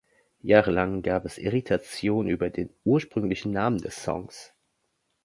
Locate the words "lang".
0.71-1.03